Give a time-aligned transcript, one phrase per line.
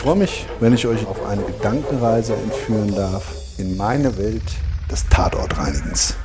[0.00, 4.42] Ich freue mich, wenn ich euch auf eine Gedankenreise entführen darf in meine Welt
[4.90, 6.16] des Tatortreinigens.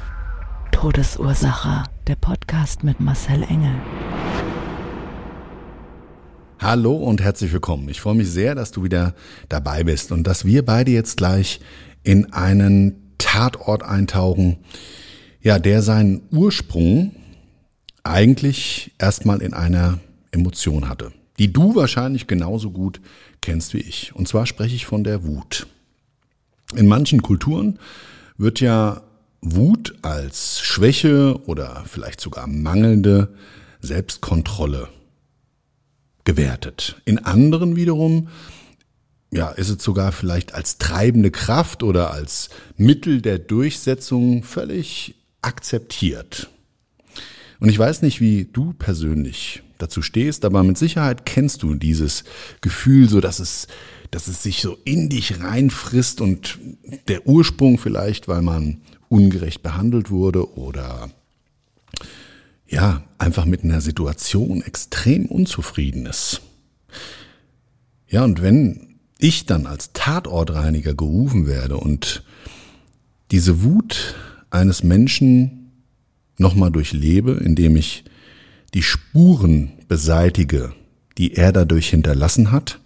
[0.72, 1.84] Todesursache.
[2.08, 3.76] Der Podcast mit Marcel Engel.
[6.58, 7.90] Hallo und herzlich willkommen.
[7.90, 9.14] Ich freue mich sehr, dass du wieder
[9.50, 11.60] dabei bist und dass wir beide jetzt gleich
[12.02, 14.60] in einen Tatort eintauchen,
[15.42, 17.14] ja, der seinen Ursprung
[18.06, 20.00] eigentlich erstmal in einer
[20.32, 23.02] Emotion hatte, die du wahrscheinlich genauso gut
[23.42, 24.16] kennst wie ich.
[24.16, 25.68] Und zwar spreche ich von der Wut.
[26.76, 27.80] In manchen Kulturen
[28.38, 29.02] wird ja
[29.42, 33.36] Wut als Schwäche oder vielleicht sogar mangelnde
[33.82, 34.90] Selbstkontrolle
[36.24, 37.02] gewertet.
[37.06, 38.30] In anderen wiederum
[39.32, 46.50] ja, ist es sogar vielleicht als treibende Kraft oder als Mittel der Durchsetzung völlig akzeptiert.
[47.60, 52.24] Und ich weiß nicht, wie du persönlich dazu stehst, aber mit Sicherheit kennst du dieses
[52.62, 53.68] Gefühl, so dass es,
[54.12, 56.60] dass es sich so in dich reinfrisst und
[57.08, 61.10] der Ursprung vielleicht, weil man ungerecht behandelt wurde oder
[62.68, 66.42] ja, einfach mit einer Situation extrem unzufrieden ist.
[68.08, 72.24] Ja, und wenn ich dann als Tatortreiniger gerufen werde und
[73.32, 74.16] diese Wut
[74.50, 75.72] eines Menschen
[76.38, 78.04] nochmal durchlebe, indem ich
[78.76, 80.74] die Spuren beseitige,
[81.18, 82.82] die er dadurch hinterlassen hat,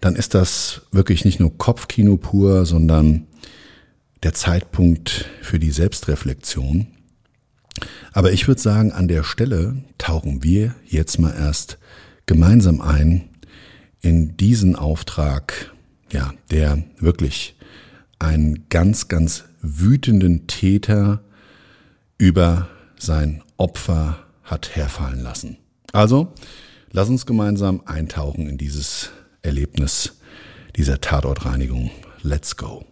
[0.00, 3.26] dann ist das wirklich nicht nur Kopfkino pur, sondern
[4.22, 6.88] der Zeitpunkt für die Selbstreflexion.
[8.12, 11.78] Aber ich würde sagen, an der Stelle tauchen wir jetzt mal erst
[12.26, 13.30] gemeinsam ein
[14.02, 15.72] in diesen Auftrag,
[16.12, 17.56] ja, der wirklich
[18.18, 21.24] einen ganz, ganz wütenden Täter
[22.18, 25.58] über sein Opfer hat herfallen lassen.
[25.92, 26.32] Also,
[26.90, 29.10] lass uns gemeinsam eintauchen in dieses
[29.42, 30.16] Erlebnis
[30.76, 31.90] dieser Tatortreinigung.
[32.22, 32.84] Let's go.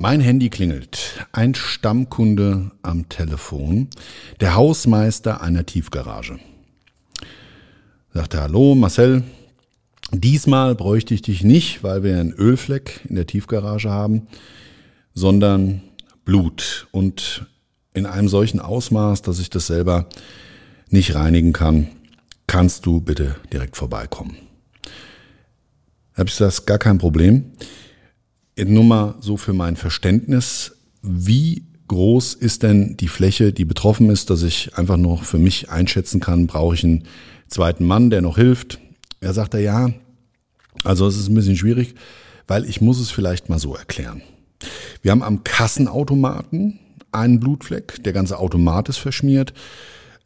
[0.00, 1.26] Mein Handy klingelt.
[1.32, 3.88] Ein Stammkunde am Telefon.
[4.40, 6.38] Der Hausmeister einer Tiefgarage.
[8.14, 9.24] Sagte, hallo Marcel.
[10.10, 14.26] Diesmal bräuchte ich dich nicht, weil wir einen Ölfleck in der Tiefgarage haben,
[15.14, 15.82] sondern
[16.24, 16.86] Blut.
[16.92, 17.46] Und
[17.92, 20.08] in einem solchen Ausmaß, dass ich das selber
[20.88, 21.88] nicht reinigen kann,
[22.46, 24.36] kannst du bitte direkt vorbeikommen.
[26.14, 27.52] Habe ich das gar kein Problem
[28.66, 34.30] nur mal so für mein Verständnis, wie groß ist denn die Fläche, die betroffen ist,
[34.30, 37.04] dass ich einfach noch für mich einschätzen kann, brauche ich einen
[37.48, 38.80] zweiten Mann, der noch hilft?
[39.20, 39.90] Er sagt er, ja,
[40.84, 41.94] also es ist ein bisschen schwierig,
[42.46, 44.22] weil ich muss es vielleicht mal so erklären.
[45.02, 46.78] Wir haben am Kassenautomaten
[47.12, 49.52] einen Blutfleck, der ganze Automat ist verschmiert.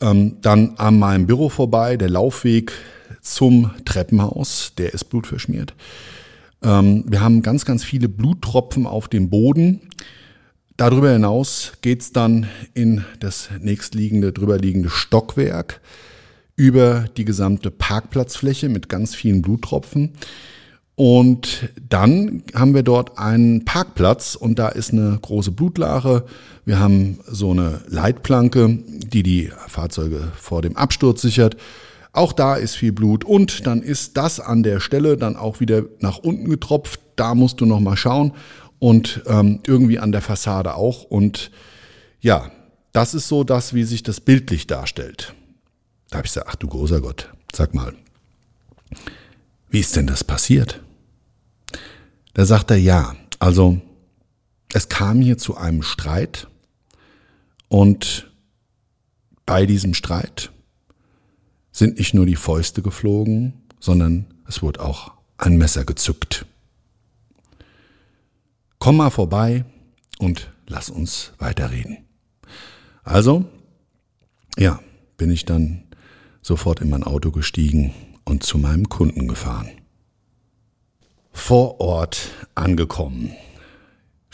[0.01, 2.73] Ähm, dann an meinem Büro vorbei, der Laufweg
[3.21, 5.75] zum Treppenhaus, der ist blutverschmiert.
[6.63, 9.81] Ähm, wir haben ganz, ganz viele Bluttropfen auf dem Boden.
[10.77, 15.81] Darüber hinaus geht's dann in das nächstliegende, drüberliegende Stockwerk
[16.57, 20.13] über die gesamte Parkplatzfläche mit ganz vielen Bluttropfen.
[20.95, 26.25] Und dann haben wir dort einen Parkplatz und da ist eine große Blutlache.
[26.65, 31.57] Wir haben so eine Leitplanke, die die Fahrzeuge vor dem Absturz sichert.
[32.13, 35.85] Auch da ist viel Blut und dann ist das an der Stelle dann auch wieder
[36.01, 37.01] nach unten getropft.
[37.17, 38.33] Da musst du noch mal schauen
[38.79, 41.05] und ähm, irgendwie an der Fassade auch.
[41.05, 41.51] Und
[42.21, 42.51] ja,
[42.93, 45.35] das ist so das, wie sich das bildlich darstellt.
[46.13, 47.95] Da habe ich gesagt, ach du großer Gott, sag mal,
[49.71, 50.83] wie ist denn das passiert?
[52.35, 53.81] Da sagt er, ja, also
[54.75, 56.49] es kam hier zu einem Streit
[57.69, 58.31] und
[59.47, 60.53] bei diesem Streit
[61.71, 66.45] sind nicht nur die Fäuste geflogen, sondern es wurde auch ein Messer gezückt.
[68.79, 69.65] Komm mal vorbei
[70.19, 72.05] und lass uns weiterreden.
[73.03, 73.47] Also,
[74.59, 74.79] ja,
[75.17, 75.85] bin ich dann
[76.43, 77.95] sofort in mein Auto gestiegen
[78.25, 79.71] und zu meinem Kunden gefahren.
[81.33, 83.33] Vor Ort angekommen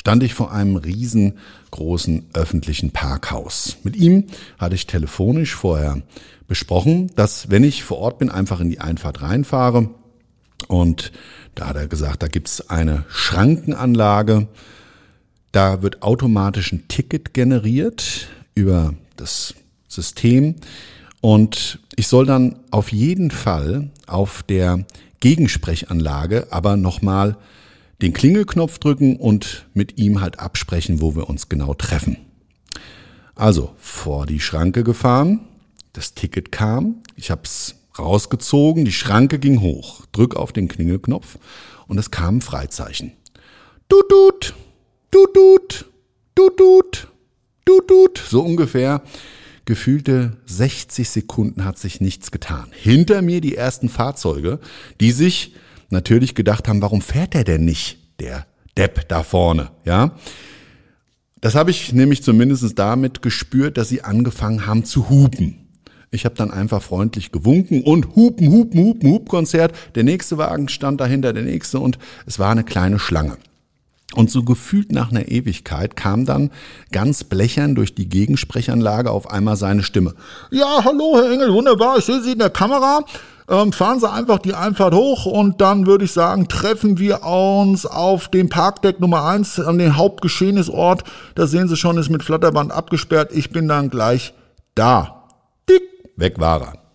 [0.09, 3.77] stand ich vor einem riesengroßen öffentlichen Parkhaus.
[3.83, 4.25] Mit ihm
[4.59, 6.03] hatte ich telefonisch vorher
[6.47, 9.91] besprochen, dass wenn ich vor Ort bin, einfach in die Einfahrt reinfahre.
[10.67, 11.13] Und
[11.55, 14.49] da hat er gesagt, da gibt's eine Schrankenanlage.
[15.53, 19.55] Da wird automatisch ein Ticket generiert über das
[19.89, 20.57] System.
[21.21, 24.87] Und ich soll dann auf jeden Fall auf der
[25.19, 27.37] Gegensprechanlage aber nochmal
[28.01, 32.17] den Klingelknopf drücken und mit ihm halt absprechen, wo wir uns genau treffen.
[33.35, 35.41] Also vor die Schranke gefahren,
[35.93, 41.37] das Ticket kam, ich habe es rausgezogen, die Schranke ging hoch, drück auf den Klingelknopf
[41.89, 43.11] und es kam ein Freizeichen.
[43.89, 44.55] Dudut,
[45.11, 45.85] dudut,
[46.37, 47.09] dudut,
[47.65, 49.03] dudut, so ungefähr.
[49.69, 52.69] Gefühlte 60 Sekunden hat sich nichts getan.
[52.73, 54.61] Hinter mir die ersten Fahrzeuge,
[54.99, 55.55] die sich
[55.91, 58.47] natürlich gedacht haben, warum fährt er denn nicht, der
[58.79, 60.17] Depp da vorne, ja?
[61.43, 65.69] Das habe ich nämlich zumindest damit gespürt, dass sie angefangen haben zu hupen.
[66.11, 69.77] Ich habe dann einfach freundlich gewunken und hupen, hupen, hupen, Hupkonzert.
[69.95, 73.37] Der nächste Wagen stand dahinter, der nächste und es war eine kleine Schlange.
[74.15, 76.51] Und so gefühlt nach einer Ewigkeit kam dann
[76.93, 80.15] ganz blechern durch die Gegensprechanlage auf einmal seine Stimme.
[80.51, 83.05] Ja, hallo, Herr Engel, wunderbar, ich sehe Sie in der Kamera.
[83.51, 87.87] Ähm, fahren Sie einfach die Einfahrt hoch und dann würde ich sagen, treffen wir uns
[87.87, 91.05] auf dem Parkdeck Nummer eins an den Hauptgeschehnisort.
[91.35, 93.31] Da sehen Sie schon, ist mit Flatterband abgesperrt.
[93.33, 94.35] Ich bin dann gleich
[94.75, 95.25] da.
[95.69, 95.83] Dick,
[96.17, 96.88] weg war er.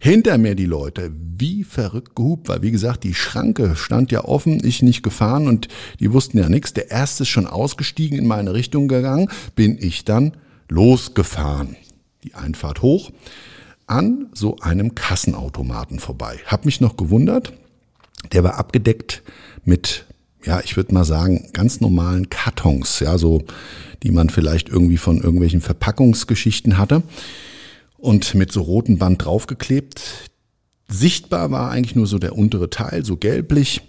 [0.00, 4.64] Hinter mir die Leute, wie verrückt gehupt, weil wie gesagt, die Schranke stand ja offen,
[4.64, 5.66] ich nicht gefahren und
[5.98, 6.72] die wussten ja nichts.
[6.72, 10.36] Der erste ist schon ausgestiegen, in meine Richtung gegangen, bin ich dann
[10.68, 11.76] losgefahren.
[12.22, 13.10] Die Einfahrt hoch
[13.88, 16.38] an so einem Kassenautomaten vorbei.
[16.46, 17.52] Hab mich noch gewundert,
[18.32, 19.22] der war abgedeckt
[19.64, 20.04] mit,
[20.44, 23.42] ja, ich würde mal sagen, ganz normalen Kartons, ja, so,
[24.04, 27.02] die man vielleicht irgendwie von irgendwelchen Verpackungsgeschichten hatte
[27.98, 30.00] und mit so rotem Band draufgeklebt.
[30.88, 33.82] Sichtbar war eigentlich nur so der untere Teil, so gelblich.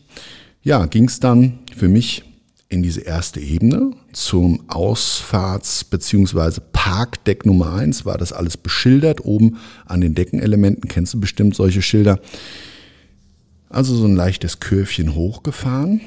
[0.62, 2.24] Ja, ging's dann für mich
[2.68, 6.60] in diese erste Ebene zum Ausfahrts- bzw.
[6.74, 9.24] Parkdeck Nummer eins war das alles beschildert.
[9.26, 12.20] Oben an den Deckenelementen kennst du bestimmt solche Schilder.
[13.70, 16.02] Also so ein leichtes Curvchen hochgefahren.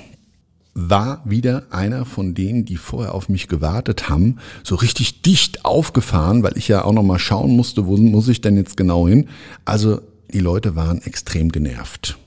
[0.75, 6.43] War wieder einer von denen, die vorher auf mich gewartet haben, so richtig dicht aufgefahren,
[6.43, 9.29] weil ich ja auch nochmal schauen musste, wo muss ich denn jetzt genau hin.
[9.65, 10.01] Also
[10.33, 12.19] die Leute waren extrem genervt.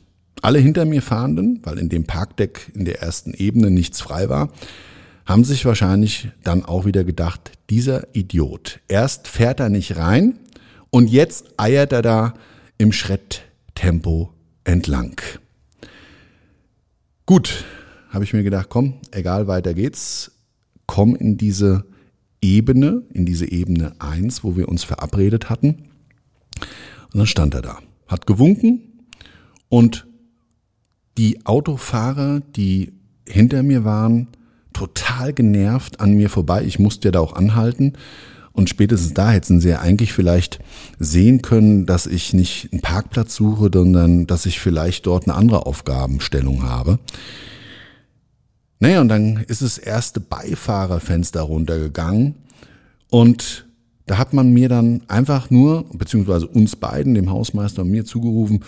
[0.42, 4.50] Alle hinter mir Fahrenden, weil in dem Parkdeck in der ersten Ebene nichts frei war,
[5.25, 10.38] haben sich wahrscheinlich dann auch wieder gedacht, dieser Idiot, erst fährt er nicht rein
[10.91, 12.36] und jetzt eiert er da
[12.77, 14.31] im Schritttempo
[14.63, 15.19] entlang.
[17.25, 17.65] Gut,
[18.15, 20.31] habe ich mir gedacht, komm, egal, weiter geht's.
[20.88, 21.85] Komm in diese
[22.41, 25.89] Ebene, in diese Ebene eins, wo wir uns verabredet hatten.
[27.12, 29.03] Und dann stand er da, hat gewunken
[29.69, 30.07] und
[31.17, 32.93] die Autofahrer, die
[33.27, 34.27] hinter mir waren,
[34.74, 36.63] total genervt an mir vorbei.
[36.63, 37.93] Ich musste ja da auch anhalten.
[38.51, 40.60] Und spätestens da hätten sie ja eigentlich vielleicht
[41.00, 45.65] sehen können, dass ich nicht einen Parkplatz suche, sondern dass ich vielleicht dort eine andere
[45.65, 47.00] Aufgabenstellung habe.
[48.79, 52.36] Naja, und dann ist das erste Beifahrerfenster runtergegangen
[53.10, 53.67] und
[54.05, 58.63] da hat man mir dann einfach nur, beziehungsweise uns beiden, dem Hausmeister und mir zugerufen,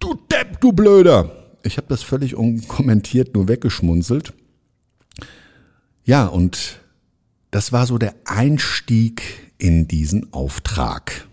[0.00, 4.32] du Depp, du Blöder ich habe das völlig unkommentiert nur weggeschmunzelt.
[6.04, 6.80] Ja, und
[7.50, 9.22] das war so der Einstieg
[9.58, 11.28] in diesen Auftrag.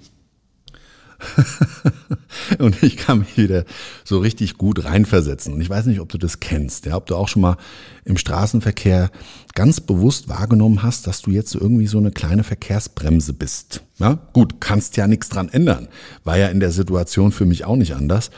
[2.59, 3.65] und ich kann mich wieder
[4.03, 5.53] so richtig gut reinversetzen.
[5.53, 7.57] Und ich weiß nicht, ob du das kennst, ja, ob du auch schon mal
[8.05, 9.09] im Straßenverkehr
[9.55, 13.81] ganz bewusst wahrgenommen hast, dass du jetzt irgendwie so eine kleine Verkehrsbremse bist.
[13.97, 15.88] Ja, gut, kannst ja nichts dran ändern.
[16.24, 18.31] War ja in der Situation für mich auch nicht anders.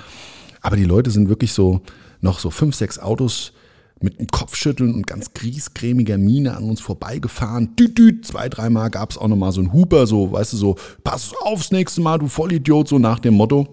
[0.61, 1.81] Aber die Leute sind wirklich so,
[2.21, 3.53] noch so fünf, sechs Autos
[4.01, 7.75] mit einem Kopfschütteln und ganz griesgrämiger Miene an uns vorbeigefahren.
[7.75, 8.25] Düt.
[8.25, 11.71] Zwei, dreimal gab es auch nochmal so einen Huper, so, weißt du, so, pass aufs
[11.71, 13.67] nächste Mal, du Vollidiot, so nach dem Motto.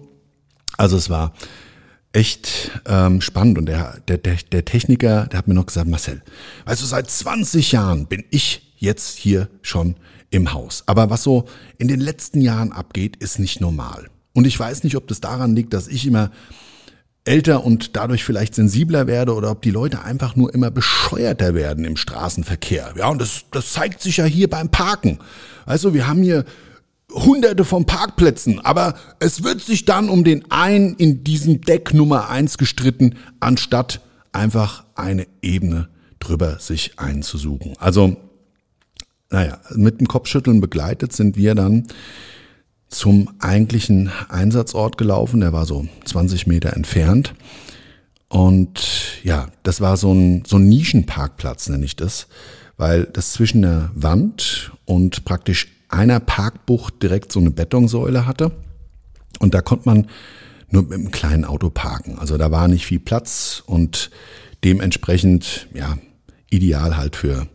[0.77, 1.33] Also es war
[2.11, 3.57] echt ähm, spannend.
[3.57, 6.21] Und der, der, der, der Techniker, der hat mir noch gesagt, Marcel,
[6.65, 9.95] weißt du, seit 20 Jahren bin ich jetzt hier schon
[10.29, 10.83] im Haus.
[10.87, 11.45] Aber was so
[11.77, 14.09] in den letzten Jahren abgeht, ist nicht normal.
[14.33, 16.31] Und ich weiß nicht, ob das daran liegt, dass ich immer
[17.27, 21.85] älter und dadurch vielleicht sensibler werde oder ob die Leute einfach nur immer bescheuerter werden
[21.85, 22.93] im Straßenverkehr.
[22.97, 25.19] Ja, und das, das zeigt sich ja hier beim Parken.
[25.65, 26.45] Also wir haben hier
[27.11, 32.29] hunderte von Parkplätzen, aber es wird sich dann um den einen in diesem Deck Nummer
[32.29, 37.73] eins gestritten, anstatt einfach eine Ebene drüber sich einzusuchen.
[37.79, 38.17] Also,
[39.29, 41.87] naja, mit dem Kopfschütteln begleitet sind wir dann
[42.89, 45.41] zum eigentlichen Einsatzort gelaufen.
[45.41, 47.33] Der war so 20 Meter entfernt.
[48.29, 48.81] Und
[49.23, 52.27] ja, das war so ein, so ein Nischenparkplatz, nenne ich das,
[52.75, 58.51] weil das zwischen der Wand und praktisch einer Parkbucht direkt so eine Betonsäule hatte.
[59.39, 60.07] Und da konnte man
[60.69, 62.19] nur mit einem kleinen Auto parken.
[62.19, 64.11] Also da war nicht viel Platz und
[64.63, 65.97] dementsprechend, ja,
[66.49, 67.47] ideal halt für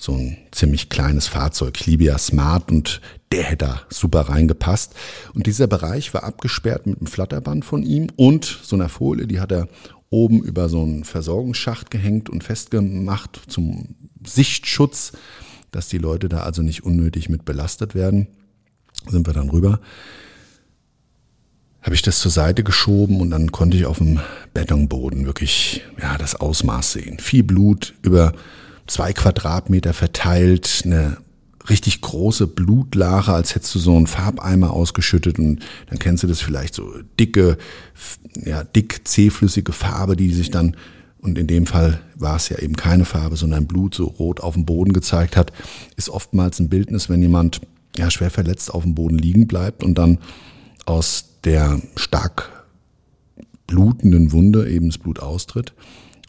[0.00, 1.78] so ein ziemlich kleines Fahrzeug.
[1.78, 3.02] Ich liebe ja Smart und
[3.32, 4.94] der hätte da super reingepasst.
[5.34, 9.40] Und dieser Bereich war abgesperrt mit einem Flatterband von ihm und so einer Folie, die
[9.40, 9.68] hat er
[10.08, 13.94] oben über so einen Versorgungsschacht gehängt und festgemacht zum
[14.26, 15.12] Sichtschutz,
[15.70, 18.26] dass die Leute da also nicht unnötig mit belastet werden.
[19.06, 19.80] Sind wir dann rüber.
[21.82, 24.20] Habe ich das zur Seite geschoben und dann konnte ich auf dem
[24.54, 27.18] Betonboden wirklich ja das Ausmaß sehen.
[27.18, 28.32] Viel Blut über
[28.90, 31.18] zwei Quadratmeter verteilt, eine
[31.68, 36.40] richtig große Blutlache, als hättest du so einen Farbeimer ausgeschüttet und dann kennst du das
[36.40, 37.56] vielleicht so dicke,
[38.44, 40.76] ja, dick zähflüssige Farbe, die sich dann,
[41.20, 44.54] und in dem Fall war es ja eben keine Farbe, sondern Blut so rot auf
[44.54, 45.52] dem Boden gezeigt hat,
[45.96, 47.60] ist oftmals ein Bildnis, wenn jemand
[47.96, 50.18] ja schwer verletzt auf dem Boden liegen bleibt und dann
[50.86, 52.64] aus der stark
[53.68, 55.74] blutenden Wunde eben das Blut austritt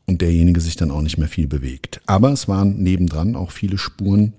[0.06, 2.02] und derjenige sich dann auch nicht mehr viel bewegt.
[2.06, 4.34] Aber es waren nebendran auch viele Spuren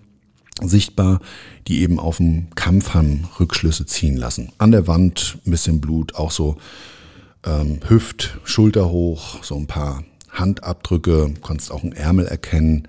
[0.60, 1.20] sichtbar,
[1.66, 2.94] die eben auf dem Kampf
[3.40, 4.52] Rückschlüsse ziehen lassen.
[4.58, 6.56] An der Wand ein bisschen Blut, auch so
[7.44, 12.88] ähm, Hüft, Schulter hoch, so ein paar Handabdrücke, konntest auch einen Ärmel erkennen.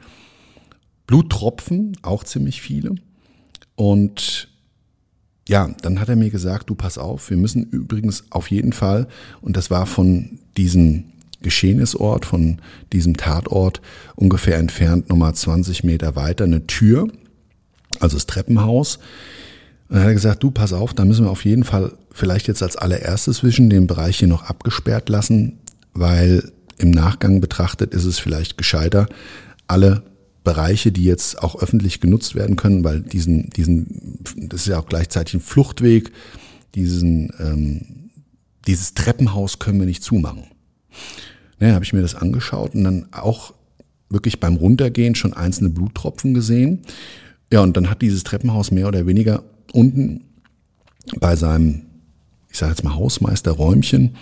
[1.07, 2.95] Bluttropfen, auch ziemlich viele.
[3.75, 4.49] Und
[5.47, 9.07] ja, dann hat er mir gesagt, du pass auf, wir müssen übrigens auf jeden Fall,
[9.41, 11.05] und das war von diesem
[11.43, 12.59] Geschehnisort, von
[12.91, 13.81] diesem Tatort
[14.15, 17.07] ungefähr entfernt, nochmal 20 Meter weiter, eine Tür,
[17.99, 18.97] also das Treppenhaus.
[19.87, 22.47] Und dann hat er gesagt, du pass auf, da müssen wir auf jeden Fall vielleicht
[22.47, 25.59] jetzt als allererstes zwischen den Bereich hier noch abgesperrt lassen,
[25.93, 29.07] weil im Nachgang betrachtet ist es vielleicht gescheiter,
[29.67, 30.03] alle
[30.43, 34.87] Bereiche, die jetzt auch öffentlich genutzt werden können, weil diesen, diesen, das ist ja auch
[34.87, 36.11] gleichzeitig ein Fluchtweg,
[36.75, 38.09] diesen, ähm,
[38.67, 40.45] dieses Treppenhaus können wir nicht zumachen.
[41.63, 43.53] Naja, habe ich mir das angeschaut und dann auch
[44.09, 46.81] wirklich beim Runtergehen schon einzelne Bluttropfen gesehen.
[47.53, 50.25] Ja, und dann hat dieses Treppenhaus mehr oder weniger unten
[51.21, 51.83] bei seinem,
[52.49, 54.17] ich sage jetzt mal Hausmeisterräumchen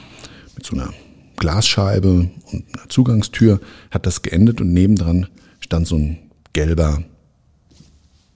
[0.55, 0.93] mit so einer
[1.37, 5.25] Glasscheibe und einer Zugangstür hat das geendet und nebendran
[5.61, 6.19] stand so ein
[6.53, 7.01] gelber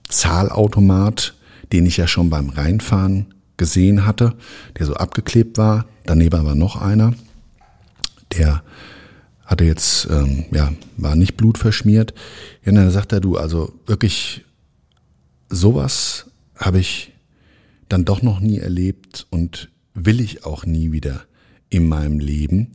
[0.08, 1.36] Zahlautomat,
[1.72, 4.34] den ich ja schon beim Reinfahren gesehen hatte,
[4.76, 5.86] der so abgeklebt war.
[6.06, 7.14] Daneben war noch einer,
[8.36, 8.64] der
[9.46, 12.12] hatte jetzt, ähm, ja, war nicht blutverschmiert.
[12.64, 14.44] Ja, dann sagt er, du, also wirklich
[15.48, 16.26] sowas
[16.56, 17.12] habe ich
[17.88, 21.24] dann doch noch nie erlebt und will ich auch nie wieder
[21.70, 22.74] in meinem Leben,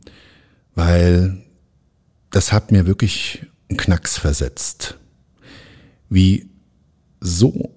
[0.74, 1.42] weil
[2.30, 4.98] das hat mir wirklich einen Knacks versetzt.
[6.08, 6.48] Wie
[7.20, 7.74] so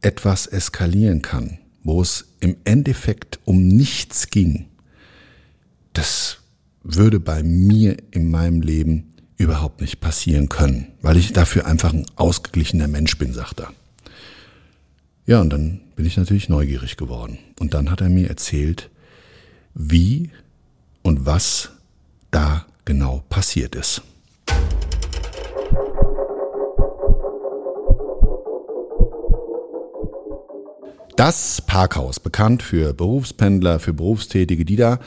[0.00, 4.66] etwas eskalieren kann, wo es im Endeffekt um nichts ging,
[5.92, 6.39] das
[6.82, 12.06] würde bei mir in meinem Leben überhaupt nicht passieren können, weil ich dafür einfach ein
[12.16, 13.72] ausgeglichener Mensch bin, sagt er.
[15.26, 17.38] Ja, und dann bin ich natürlich neugierig geworden.
[17.58, 18.90] Und dann hat er mir erzählt,
[19.74, 20.30] wie
[21.02, 21.70] und was
[22.30, 24.02] da genau passiert ist.
[31.16, 35.00] Das Parkhaus, bekannt für Berufspendler, für Berufstätige, die da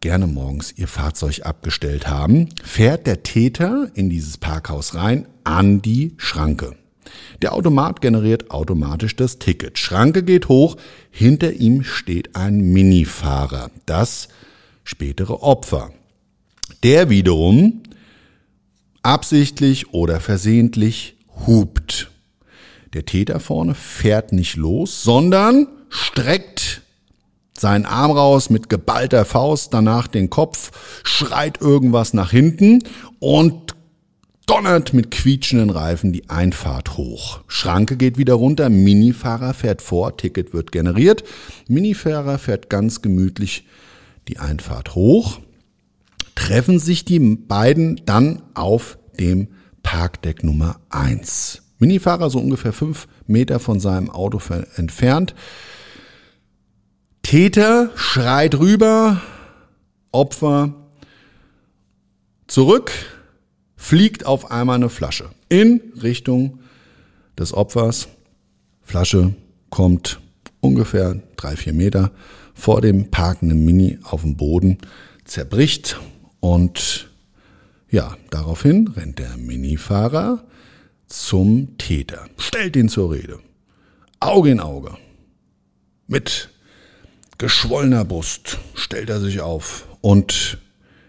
[0.00, 6.14] gerne morgens ihr Fahrzeug abgestellt haben, fährt der Täter in dieses Parkhaus rein an die
[6.16, 6.76] Schranke.
[7.42, 9.78] Der Automat generiert automatisch das Ticket.
[9.78, 10.76] Schranke geht hoch,
[11.10, 14.28] hinter ihm steht ein Minifahrer, das
[14.84, 15.92] spätere Opfer.
[16.82, 17.82] Der wiederum
[19.02, 22.10] absichtlich oder versehentlich hupt.
[22.92, 26.82] Der Täter vorne fährt nicht los, sondern streckt
[27.60, 30.70] seinen Arm raus mit geballter Faust, danach den Kopf,
[31.04, 32.82] schreit irgendwas nach hinten
[33.18, 33.74] und
[34.48, 37.40] donnert mit quietschenden Reifen die Einfahrt hoch.
[37.48, 41.22] Schranke geht wieder runter, Minifahrer fährt vor, Ticket wird generiert.
[41.68, 43.66] Minifahrer fährt ganz gemütlich
[44.26, 45.40] die Einfahrt hoch.
[46.34, 49.48] Treffen sich die beiden dann auf dem
[49.82, 51.62] Parkdeck Nummer eins.
[51.78, 54.40] Minifahrer so ungefähr fünf Meter von seinem Auto
[54.76, 55.34] entfernt.
[57.28, 59.20] Täter schreit rüber,
[60.12, 60.72] Opfer
[62.46, 62.90] zurück,
[63.76, 66.60] fliegt auf einmal eine Flasche in Richtung
[67.38, 68.08] des Opfers.
[68.80, 69.34] Flasche
[69.68, 70.22] kommt
[70.60, 72.12] ungefähr drei, vier Meter
[72.54, 74.78] vor dem parkenden Mini auf dem Boden,
[75.26, 76.00] zerbricht
[76.40, 77.10] und
[77.90, 80.46] ja, daraufhin rennt der Minifahrer
[81.08, 83.38] zum Täter, stellt ihn zur Rede.
[84.18, 84.96] Auge in Auge.
[86.06, 86.48] Mit
[87.38, 90.58] geschwollener Brust stellt er sich auf und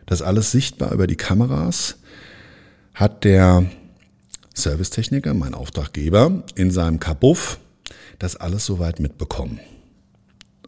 [0.05, 1.97] das alles sichtbar über die Kameras
[2.93, 3.65] hat der
[4.53, 7.59] Servicetechniker, mein Auftraggeber, in seinem Kabuff
[8.19, 9.59] das alles soweit mitbekommen.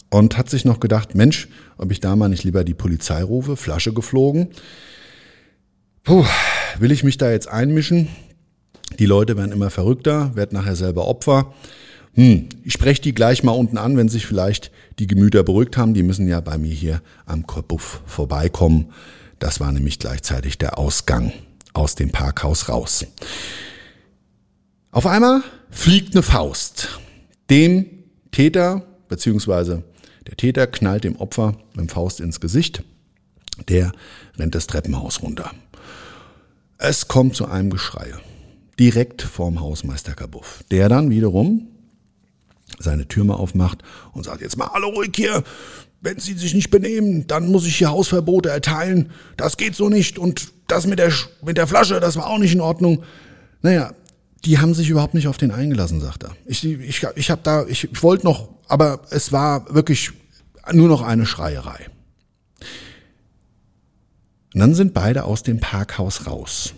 [0.09, 3.57] Und hat sich noch gedacht, Mensch, ob ich da mal nicht lieber die Polizei rufe,
[3.57, 4.49] Flasche geflogen.
[6.03, 6.25] Puh,
[6.79, 8.07] will ich mich da jetzt einmischen?
[8.99, 11.53] Die Leute werden immer verrückter, werden nachher selber Opfer.
[12.13, 15.93] Hm, ich spreche die gleich mal unten an, wenn sich vielleicht die Gemüter beruhigt haben.
[15.93, 18.91] Die müssen ja bei mir hier am Korbuff vorbeikommen.
[19.39, 21.31] Das war nämlich gleichzeitig der Ausgang
[21.73, 23.05] aus dem Parkhaus raus.
[24.91, 26.99] Auf einmal fliegt eine Faust.
[27.49, 27.85] Dem
[28.31, 29.83] Täter, beziehungsweise
[30.27, 32.83] der Täter knallt dem Opfer mit dem Faust ins Gesicht.
[33.69, 33.93] Der
[34.37, 35.51] rennt das Treppenhaus runter.
[36.77, 38.13] Es kommt zu einem Geschrei.
[38.79, 40.63] Direkt vorm Hausmeister Kabuff.
[40.71, 41.67] Der dann wiederum
[42.79, 45.43] seine Türme aufmacht und sagt, jetzt mal alle ruhig hier,
[46.01, 49.11] wenn Sie sich nicht benehmen, dann muss ich hier Hausverbote erteilen.
[49.37, 50.17] Das geht so nicht.
[50.17, 51.13] Und das mit der,
[51.43, 53.03] mit der Flasche, das war auch nicht in Ordnung.
[53.61, 53.93] Naja,
[54.43, 56.35] die haben sich überhaupt nicht auf den eingelassen, sagt er.
[56.45, 60.11] Ich, ich, ich habe da, ich, ich wollte noch, aber es war wirklich
[60.71, 61.87] nur noch eine Schreierei.
[64.53, 66.73] Und dann sind beide aus dem Parkhaus raus.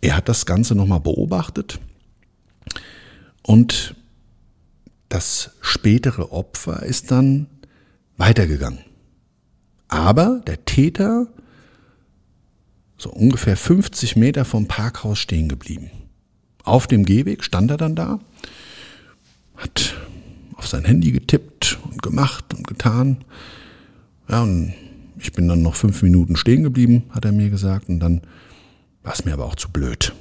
[0.00, 1.80] Er hat das Ganze nochmal beobachtet
[3.42, 3.94] und
[5.14, 7.46] das spätere Opfer ist dann
[8.16, 8.80] weitergegangen.
[9.86, 11.28] Aber der Täter
[12.96, 15.90] so ungefähr 50 Meter vom Parkhaus stehen geblieben.
[16.64, 18.18] Auf dem Gehweg stand er dann da,
[19.56, 19.94] hat
[20.54, 23.18] auf sein Handy getippt und gemacht und getan.
[24.28, 24.74] Ja, und
[25.18, 28.22] ich bin dann noch fünf Minuten stehen geblieben, hat er mir gesagt, und dann
[29.04, 30.12] war es mir aber auch zu blöd.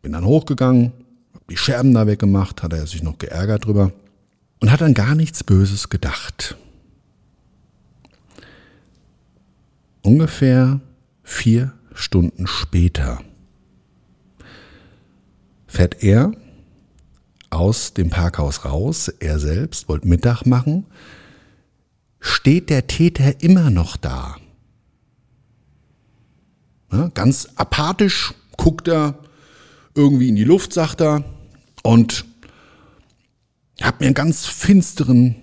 [0.00, 0.92] Bin dann hochgegangen,
[1.50, 3.92] die Scherben da weggemacht, hat er sich noch geärgert drüber
[4.60, 6.56] und hat dann gar nichts Böses gedacht.
[10.02, 10.80] Ungefähr
[11.22, 13.20] vier Stunden später
[15.66, 16.32] fährt er
[17.50, 20.86] aus dem Parkhaus raus, er selbst wollte Mittag machen,
[22.20, 24.36] steht der Täter immer noch da.
[26.92, 29.18] Ja, ganz apathisch guckt er
[29.94, 31.24] irgendwie in die Luft, sagt er,
[31.82, 32.24] und
[33.80, 35.36] hat mir einen ganz finsteren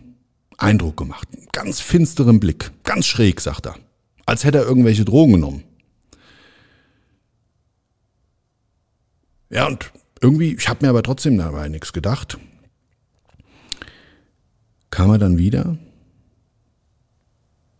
[0.57, 1.27] Eindruck gemacht.
[1.33, 2.71] Einen ganz finsteren Blick.
[2.83, 3.75] Ganz schräg, sagt er.
[4.25, 5.63] Als hätte er irgendwelche Drogen genommen.
[9.49, 12.37] Ja, und irgendwie, ich habe mir aber trotzdem dabei nichts gedacht.
[14.89, 15.77] Kam er dann wieder.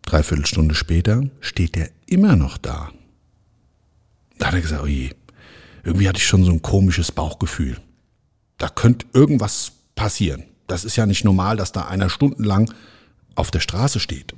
[0.03, 2.91] Dreiviertel Stunde später steht er immer noch da.
[4.37, 5.09] Da hat er gesagt, oh je,
[5.83, 7.77] irgendwie hatte ich schon so ein komisches Bauchgefühl.
[8.65, 10.43] Da könnte irgendwas passieren.
[10.65, 12.73] Das ist ja nicht normal, dass da einer stundenlang
[13.35, 14.33] auf der Straße steht.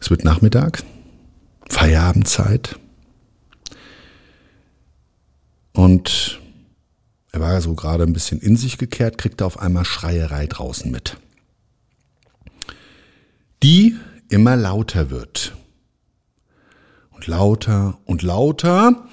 [0.00, 0.82] Es wird Nachmittag,
[1.68, 2.78] Feierabendzeit.
[5.74, 6.40] Und
[7.32, 11.18] er war so gerade ein bisschen in sich gekehrt, kriegte auf einmal Schreierei draußen mit.
[13.62, 13.94] Die
[14.30, 15.54] immer lauter wird
[17.10, 19.06] und lauter und lauter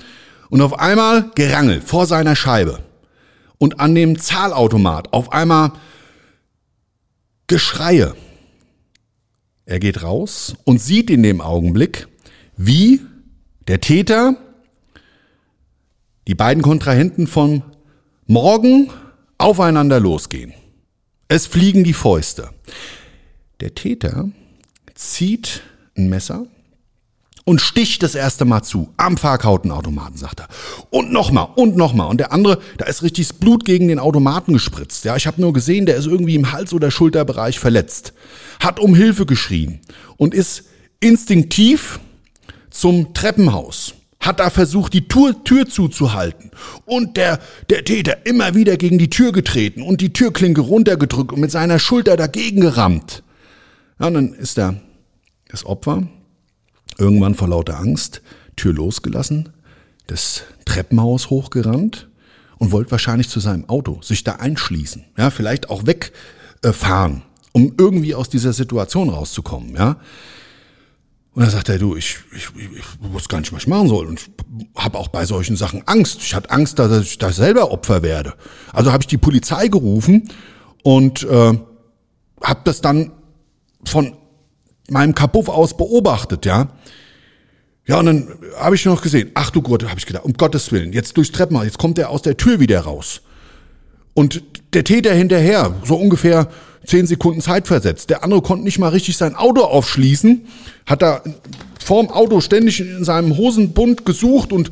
[0.56, 2.80] und auf einmal Gerangel vor seiner Scheibe
[3.58, 5.74] und an dem Zahlautomat auf einmal
[7.48, 8.16] Geschreie.
[9.66, 12.08] Er geht raus und sieht in dem Augenblick,
[12.56, 13.02] wie
[13.68, 14.38] der Täter
[16.26, 17.62] die beiden Kontrahenten vom
[18.26, 18.90] Morgen
[19.38, 20.54] aufeinander losgehen.
[21.28, 22.52] Es fliegen die Fäuste.
[23.60, 24.30] Der Täter
[24.94, 25.64] zieht
[25.98, 26.48] ein Messer
[27.46, 28.90] und sticht das erste Mal zu.
[28.98, 30.48] Am Fahrkartenautomaten, sagt er.
[30.90, 32.10] Und nochmal und nochmal.
[32.10, 35.06] Und der andere, da ist richtig das Blut gegen den Automaten gespritzt.
[35.06, 38.14] Ja, ich habe nur gesehen, der ist irgendwie im Hals- oder Schulterbereich verletzt.
[38.60, 39.80] Hat um Hilfe geschrien
[40.18, 40.66] und ist
[41.00, 42.00] instinktiv
[42.72, 46.52] zum Treppenhaus, hat da versucht, die Tür, Tür zuzuhalten
[46.86, 51.40] und der, der Täter immer wieder gegen die Tür getreten und die Türklinke runtergedrückt und
[51.40, 53.24] mit seiner Schulter dagegen gerammt.
[54.00, 54.82] Ja, und dann ist der,
[55.48, 56.08] das Opfer
[56.98, 58.22] irgendwann vor lauter Angst
[58.56, 59.50] Tür losgelassen,
[60.08, 62.08] das Treppenhaus hochgerannt
[62.58, 68.16] und wollte wahrscheinlich zu seinem Auto sich da einschließen, ja, vielleicht auch wegfahren, um irgendwie
[68.16, 69.98] aus dieser Situation rauszukommen, ja.
[71.34, 74.06] Und dann sagt er, du, ich, ich, ich wusste gar nicht, was ich machen soll.
[74.06, 74.22] Und
[74.74, 76.20] habe auch bei solchen Sachen Angst.
[76.22, 78.36] Ich hatte Angst, dass ich da selber Opfer werde.
[78.72, 80.30] Also habe ich die Polizei gerufen
[80.82, 81.60] und äh,
[82.42, 83.12] habe das dann
[83.84, 84.16] von
[84.90, 86.70] meinem Kapuff aus beobachtet, ja.
[87.88, 90.72] Ja, und dann habe ich noch gesehen, ach du Gott, habe ich gedacht, um Gottes
[90.72, 93.22] Willen, jetzt durchs Treppenhaus, jetzt kommt er aus der Tür wieder raus.
[94.16, 94.42] Und
[94.74, 96.48] der Täter hinterher, so ungefähr
[96.86, 98.10] zehn Sekunden Zeit versetzt.
[98.10, 100.48] Der andere konnte nicht mal richtig sein Auto aufschließen,
[100.86, 101.22] hat da
[101.84, 104.72] vorm Auto ständig in seinem Hosenbund gesucht und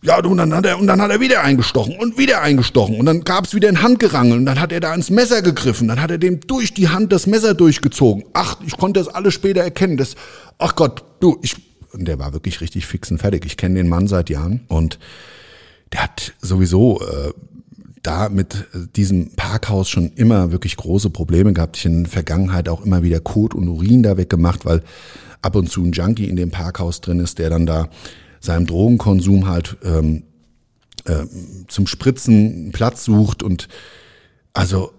[0.00, 3.00] ja, und dann hat er, und dann hat er wieder eingestochen und wieder eingestochen.
[3.00, 5.88] Und dann gab es wieder ein Handgerangel und dann hat er da ins Messer gegriffen.
[5.88, 8.24] Dann hat er dem durch die Hand das Messer durchgezogen.
[8.32, 9.96] Ach, ich konnte das alles später erkennen.
[9.96, 10.14] Das,
[10.58, 11.56] ach Gott, du, ich,
[11.92, 13.44] und der war wirklich richtig fix und fertig.
[13.44, 15.00] Ich kenne den Mann seit Jahren und
[15.92, 17.32] der hat sowieso äh,
[18.02, 21.76] da mit diesem Parkhaus schon immer wirklich große Probleme gehabt.
[21.76, 24.82] Ich in der Vergangenheit auch immer wieder Kot und Urin da weggemacht, weil
[25.42, 27.88] ab und zu ein Junkie in dem Parkhaus drin ist, der dann da
[28.40, 30.24] seinem Drogenkonsum halt ähm,
[31.04, 31.24] äh,
[31.68, 33.68] zum Spritzen Platz sucht und
[34.52, 34.92] also,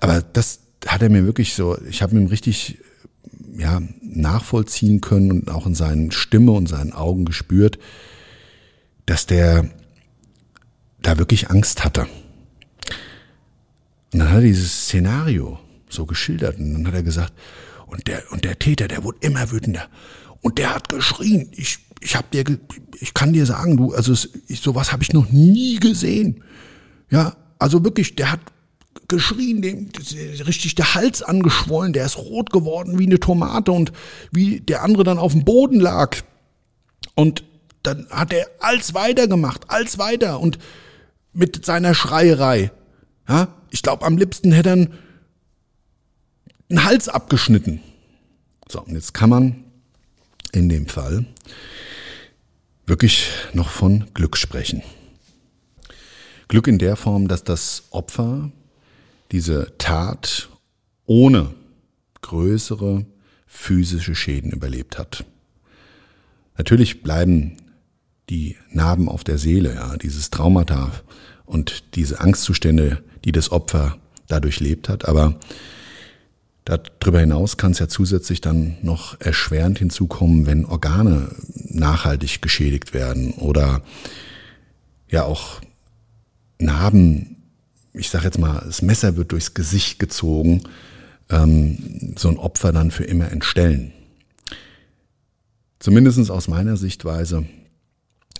[0.00, 2.78] aber das hat er mir wirklich so, ich habe ihm richtig
[3.56, 7.78] ja, nachvollziehen können und auch in seinen Stimme und seinen Augen gespürt,
[9.06, 9.70] dass der
[11.00, 12.06] da wirklich Angst hatte.
[14.12, 17.32] Und dann hat er dieses Szenario so geschildert und dann hat er gesagt,
[17.86, 19.88] und der, und der Täter, der wurde immer wütender.
[20.40, 21.48] Und der hat geschrien.
[21.52, 22.44] Ich, ich hab dir,
[23.00, 24.12] ich kann dir sagen, du, also
[24.46, 26.44] ich, sowas habe ich noch nie gesehen.
[27.10, 28.40] Ja, also wirklich, der hat
[29.08, 29.88] geschrien, dem
[30.46, 33.92] richtig der Hals angeschwollen, der ist rot geworden wie eine Tomate und
[34.30, 36.18] wie der andere dann auf dem Boden lag.
[37.14, 37.42] Und
[37.82, 40.58] dann hat er als weiter gemacht, als weiter und
[41.32, 42.70] mit seiner Schreierei.
[43.26, 47.80] Ja, ich glaube, am liebsten hätte er einen Hals abgeschnitten.
[48.68, 49.64] So, und jetzt kann man
[50.52, 51.24] in dem Fall
[52.86, 54.82] wirklich noch von Glück sprechen.
[56.48, 58.50] Glück in der Form, dass das Opfer
[59.32, 60.48] diese Tat
[61.06, 61.54] ohne
[62.20, 63.04] größere
[63.46, 65.24] physische Schäden überlebt hat.
[66.56, 67.56] Natürlich bleiben
[68.30, 70.92] die Narben auf der Seele, ja, dieses Traumata
[71.44, 75.06] und diese Angstzustände, die das Opfer dadurch lebt hat.
[75.06, 75.38] Aber
[76.64, 81.34] darüber hinaus kann es ja zusätzlich dann noch erschwerend hinzukommen, wenn Organe
[81.74, 83.82] nachhaltig geschädigt werden oder
[85.08, 85.60] ja auch
[86.58, 87.36] Narben,
[87.92, 90.62] ich sage jetzt mal, das Messer wird durchs Gesicht gezogen,
[91.30, 93.92] ähm, so ein Opfer dann für immer entstellen.
[95.78, 97.46] Zumindest aus meiner Sichtweise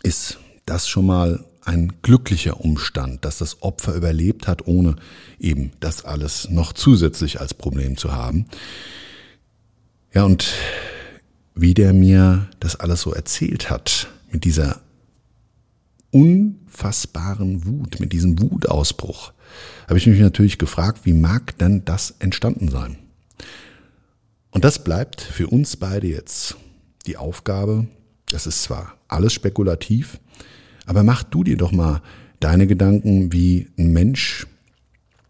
[0.02, 4.96] ist das schon mal ein glücklicher Umstand, dass das Opfer überlebt hat, ohne
[5.38, 8.46] eben das alles noch zusätzlich als Problem zu haben.
[10.12, 10.54] Ja, und
[11.54, 14.80] wie der mir das alles so erzählt hat, mit dieser
[16.10, 19.32] unfassbaren Wut, mit diesem Wutausbruch,
[19.88, 22.96] habe ich mich natürlich gefragt, wie mag denn das entstanden sein?
[24.50, 26.56] Und das bleibt für uns beide jetzt
[27.06, 27.86] die Aufgabe,
[28.26, 30.20] das ist zwar alles spekulativ,
[30.86, 32.02] aber mach du dir doch mal
[32.40, 34.46] deine Gedanken, wie ein Mensch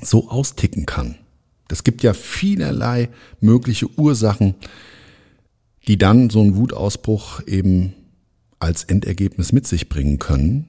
[0.01, 1.17] so austicken kann.
[1.69, 3.09] Es gibt ja vielerlei
[3.41, 4.55] mögliche Ursachen,
[5.87, 7.95] die dann so einen Wutausbruch eben
[8.59, 10.69] als Endergebnis mit sich bringen können.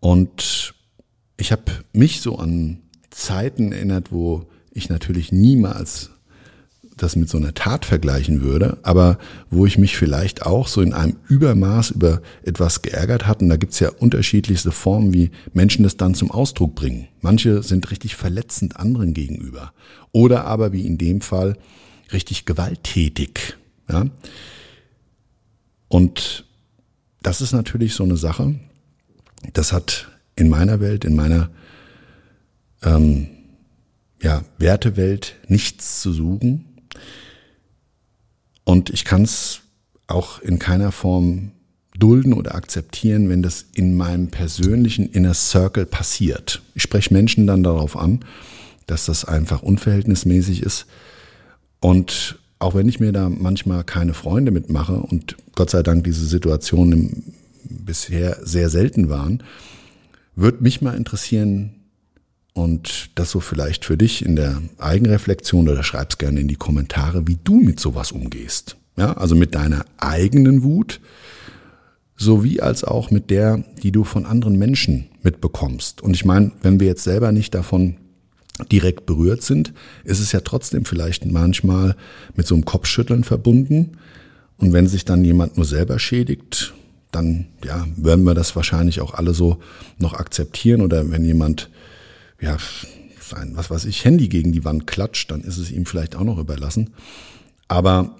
[0.00, 0.74] Und
[1.36, 6.10] ich habe mich so an Zeiten erinnert, wo ich natürlich niemals
[6.96, 9.18] das mit so einer Tat vergleichen würde, aber
[9.50, 13.44] wo ich mich vielleicht auch so in einem Übermaß über etwas geärgert hatte.
[13.44, 17.08] Und da gibt's ja unterschiedlichste Formen, wie Menschen das dann zum Ausdruck bringen.
[17.20, 19.72] Manche sind richtig verletzend anderen gegenüber.
[20.12, 21.58] Oder aber wie in dem Fall
[22.12, 23.56] richtig gewalttätig.
[23.88, 24.06] Ja?
[25.88, 26.44] Und
[27.22, 28.54] das ist natürlich so eine Sache,
[29.52, 31.50] das hat in meiner Welt, in meiner
[32.82, 33.28] ähm,
[34.22, 36.64] ja, Wertewelt nichts zu suchen.
[38.64, 39.60] Und ich kann es
[40.06, 41.52] auch in keiner Form
[41.98, 46.62] dulden oder akzeptieren, wenn das in meinem persönlichen Inner Circle passiert.
[46.74, 48.24] Ich spreche Menschen dann darauf an,
[48.86, 50.86] dass das einfach unverhältnismäßig ist.
[51.80, 56.24] Und auch wenn ich mir da manchmal keine Freunde mitmache und Gott sei Dank diese
[56.24, 59.42] Situationen bisher sehr selten waren,
[60.34, 61.76] würde mich mal interessieren,
[62.56, 67.28] und das so vielleicht für dich in der Eigenreflexion oder schreib's gerne in die Kommentare,
[67.28, 68.78] wie du mit sowas umgehst.
[68.96, 71.00] Ja, also mit deiner eigenen Wut,
[72.16, 76.00] sowie als auch mit der, die du von anderen Menschen mitbekommst.
[76.00, 77.96] Und ich meine, wenn wir jetzt selber nicht davon
[78.70, 79.72] direkt berührt sind,
[80.04, 81.96] ist es ja trotzdem vielleicht manchmal
[82.34, 83.98] mit so einem Kopfschütteln verbunden.
[84.56, 86.74] Und wenn sich dann jemand nur selber schädigt,
[87.12, 89.58] dann ja, werden wir das wahrscheinlich auch alle so
[89.98, 90.80] noch akzeptieren.
[90.80, 91.70] Oder wenn jemand
[92.40, 92.56] ja,
[93.20, 96.24] sein, was weiß ich, Handy gegen die Wand klatscht, dann ist es ihm vielleicht auch
[96.24, 96.94] noch überlassen.
[97.68, 98.16] Aber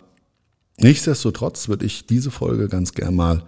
[0.79, 3.43] nichtsdestotrotz würde ich diese Folge ganz gern mal,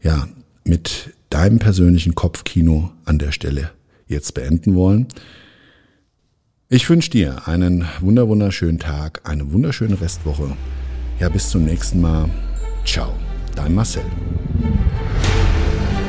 [0.00, 0.28] ja,
[0.64, 3.70] mit deinem persönlichen Kopfkino an der Stelle
[4.06, 5.06] jetzt beenden wollen.
[6.70, 10.54] Ich wünsche dir einen wunder wunderschönen Tag, eine wunderschöne Restwoche.
[11.18, 12.28] Ja, bis zum nächsten Mal.
[12.84, 13.14] Ciao,
[13.54, 14.02] dein Marcel.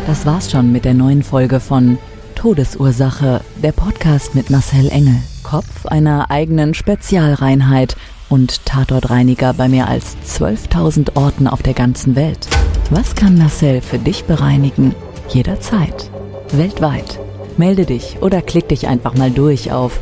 [0.05, 1.97] Das war's schon mit der neuen Folge von
[2.35, 7.95] Todesursache, der Podcast mit Marcel Engel, Kopf einer eigenen Spezialreinheit
[8.27, 12.49] und Tatortreiniger bei mehr als 12.000 Orten auf der ganzen Welt.
[12.89, 14.93] Was kann Marcel für dich bereinigen?
[15.29, 16.11] Jederzeit.
[16.51, 17.17] Weltweit.
[17.55, 20.01] Melde dich oder klick dich einfach mal durch auf